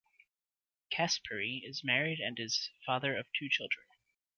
Caspary 0.91 1.61
is 1.63 1.83
married 1.83 2.19
and 2.19 2.39
is 2.39 2.71
father 2.87 3.15
of 3.15 3.27
two 3.37 3.47
children. 3.47 3.85